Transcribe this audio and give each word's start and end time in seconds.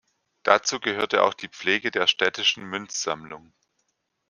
Dazu 0.41 0.79
gehörte 0.79 1.21
auch 1.21 1.35
die 1.35 1.47
Pflege 1.47 1.91
der 1.91 2.07
städtischen 2.07 2.63
Münzsammlung. 2.65 3.53